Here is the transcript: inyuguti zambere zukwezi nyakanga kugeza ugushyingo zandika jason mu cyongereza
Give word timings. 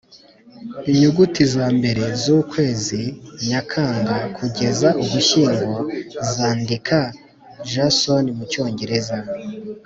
inyuguti 0.91 1.41
zambere 1.53 2.03
zukwezi 2.23 3.01
nyakanga 3.49 4.17
kugeza 4.37 4.87
ugushyingo 5.03 5.73
zandika 6.35 6.99
jason 7.69 8.25
mu 8.37 8.43
cyongereza 8.51 9.17